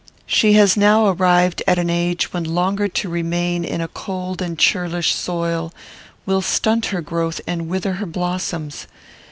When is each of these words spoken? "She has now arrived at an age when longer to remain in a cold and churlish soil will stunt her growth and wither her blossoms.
"She 0.25 0.53
has 0.53 0.75
now 0.75 1.05
arrived 1.09 1.61
at 1.67 1.77
an 1.77 1.87
age 1.87 2.33
when 2.33 2.43
longer 2.43 2.87
to 2.87 3.07
remain 3.07 3.63
in 3.63 3.81
a 3.81 3.87
cold 3.87 4.41
and 4.41 4.57
churlish 4.57 5.13
soil 5.13 5.71
will 6.25 6.41
stunt 6.41 6.87
her 6.87 7.01
growth 7.01 7.39
and 7.45 7.67
wither 7.67 7.93
her 7.93 8.07
blossoms. 8.07 8.87